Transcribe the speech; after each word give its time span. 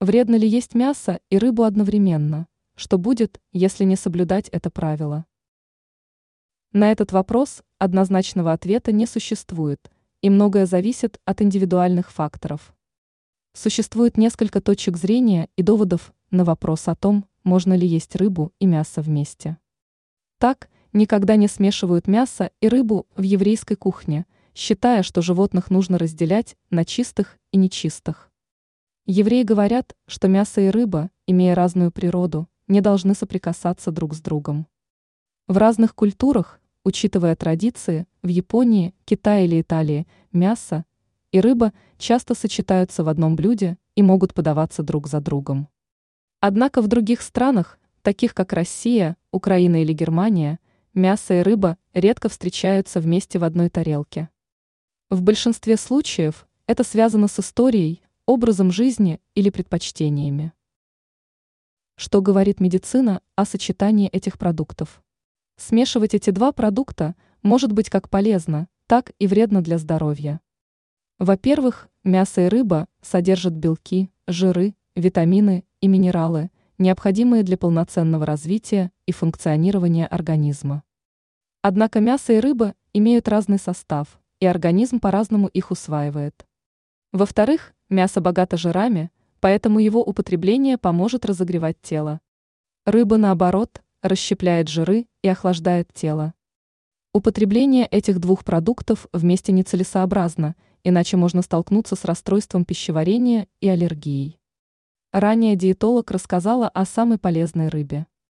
Вредно 0.00 0.36
ли 0.36 0.46
есть 0.46 0.76
мясо 0.76 1.18
и 1.28 1.38
рыбу 1.38 1.64
одновременно? 1.64 2.46
Что 2.76 2.98
будет, 2.98 3.40
если 3.50 3.82
не 3.82 3.96
соблюдать 3.96 4.48
это 4.50 4.70
правило? 4.70 5.26
На 6.72 6.92
этот 6.92 7.10
вопрос 7.10 7.64
однозначного 7.78 8.52
ответа 8.52 8.92
не 8.92 9.06
существует, 9.06 9.90
и 10.22 10.30
многое 10.30 10.66
зависит 10.66 11.20
от 11.24 11.42
индивидуальных 11.42 12.12
факторов. 12.12 12.76
Существует 13.54 14.16
несколько 14.16 14.60
точек 14.60 14.96
зрения 14.96 15.48
и 15.56 15.64
доводов 15.64 16.14
на 16.30 16.44
вопрос 16.44 16.86
о 16.86 16.94
том, 16.94 17.26
можно 17.42 17.74
ли 17.74 17.84
есть 17.84 18.14
рыбу 18.14 18.52
и 18.60 18.66
мясо 18.66 19.02
вместе. 19.02 19.58
Так, 20.38 20.70
никогда 20.92 21.34
не 21.34 21.48
смешивают 21.48 22.06
мясо 22.06 22.52
и 22.60 22.68
рыбу 22.68 23.08
в 23.16 23.22
еврейской 23.22 23.74
кухне, 23.74 24.26
считая, 24.54 25.02
что 25.02 25.22
животных 25.22 25.70
нужно 25.70 25.98
разделять 25.98 26.56
на 26.70 26.84
чистых 26.84 27.36
и 27.50 27.56
нечистых. 27.56 28.27
Евреи 29.10 29.42
говорят, 29.42 29.96
что 30.06 30.28
мясо 30.28 30.60
и 30.60 30.68
рыба, 30.68 31.08
имея 31.26 31.54
разную 31.54 31.90
природу, 31.90 32.46
не 32.66 32.82
должны 32.82 33.14
соприкасаться 33.14 33.90
друг 33.90 34.12
с 34.12 34.20
другом. 34.20 34.66
В 35.46 35.56
разных 35.56 35.94
культурах, 35.94 36.60
учитывая 36.84 37.34
традиции, 37.34 38.06
в 38.22 38.28
Японии, 38.28 38.94
Китае 39.06 39.46
или 39.46 39.62
Италии, 39.62 40.06
мясо 40.30 40.84
и 41.32 41.40
рыба 41.40 41.72
часто 41.96 42.34
сочетаются 42.34 43.02
в 43.02 43.08
одном 43.08 43.34
блюде 43.34 43.78
и 43.94 44.02
могут 44.02 44.34
подаваться 44.34 44.82
друг 44.82 45.06
за 45.06 45.22
другом. 45.22 45.68
Однако 46.40 46.82
в 46.82 46.86
других 46.86 47.22
странах, 47.22 47.78
таких 48.02 48.34
как 48.34 48.52
Россия, 48.52 49.16
Украина 49.32 49.80
или 49.80 49.94
Германия, 49.94 50.58
мясо 50.92 51.32
и 51.32 51.42
рыба 51.42 51.78
редко 51.94 52.28
встречаются 52.28 53.00
вместе 53.00 53.38
в 53.38 53.44
одной 53.44 53.70
тарелке. 53.70 54.28
В 55.08 55.22
большинстве 55.22 55.78
случаев 55.78 56.46
это 56.66 56.84
связано 56.84 57.28
с 57.28 57.40
историей, 57.40 58.02
образом 58.28 58.70
жизни 58.70 59.22
или 59.34 59.48
предпочтениями. 59.48 60.52
Что 61.96 62.20
говорит 62.20 62.60
медицина 62.60 63.22
о 63.36 63.46
сочетании 63.46 64.10
этих 64.10 64.36
продуктов? 64.36 65.02
Смешивать 65.56 66.12
эти 66.12 66.28
два 66.28 66.52
продукта 66.52 67.16
может 67.42 67.72
быть 67.72 67.88
как 67.88 68.10
полезно, 68.10 68.68
так 68.86 69.12
и 69.18 69.26
вредно 69.26 69.62
для 69.62 69.78
здоровья. 69.78 70.42
Во-первых, 71.18 71.88
мясо 72.04 72.42
и 72.42 72.48
рыба 72.48 72.86
содержат 73.00 73.54
белки, 73.54 74.10
жиры, 74.26 74.74
витамины 74.94 75.64
и 75.80 75.88
минералы, 75.88 76.50
необходимые 76.76 77.42
для 77.44 77.56
полноценного 77.56 78.26
развития 78.26 78.92
и 79.06 79.12
функционирования 79.12 80.06
организма. 80.06 80.82
Однако 81.62 82.00
мясо 82.00 82.34
и 82.34 82.40
рыба 82.40 82.74
имеют 82.92 83.26
разный 83.26 83.58
состав, 83.58 84.20
и 84.38 84.44
организм 84.44 85.00
по-разному 85.00 85.48
их 85.48 85.70
усваивает. 85.70 86.46
Во-вторых, 87.10 87.72
мясо 87.88 88.20
богато 88.20 88.56
жирами, 88.56 89.10
поэтому 89.40 89.78
его 89.78 90.02
употребление 90.02 90.78
поможет 90.78 91.24
разогревать 91.24 91.80
тело. 91.80 92.20
Рыба, 92.84 93.16
наоборот, 93.16 93.82
расщепляет 94.02 94.68
жиры 94.68 95.06
и 95.22 95.28
охлаждает 95.28 95.92
тело. 95.92 96.34
Употребление 97.12 97.86
этих 97.86 98.18
двух 98.18 98.44
продуктов 98.44 99.06
вместе 99.12 99.52
нецелесообразно, 99.52 100.56
иначе 100.84 101.16
можно 101.16 101.42
столкнуться 101.42 101.96
с 101.96 102.04
расстройством 102.04 102.64
пищеварения 102.64 103.48
и 103.60 103.68
аллергией. 103.68 104.38
Ранее 105.12 105.56
диетолог 105.56 106.10
рассказала 106.10 106.68
о 106.68 106.84
самой 106.84 107.18
полезной 107.18 107.68
рыбе. 107.68 108.06